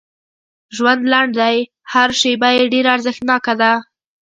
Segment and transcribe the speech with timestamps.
[0.75, 1.57] ژوند لنډ دی
[1.93, 3.71] هر شیبه یې ډېره ارزښتناکه ده